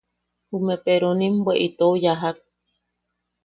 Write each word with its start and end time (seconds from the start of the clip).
Jume 0.49 0.75
peronim 0.83 1.35
bwe 1.45 1.53
itou 1.67 1.93
yajak. 2.03 2.37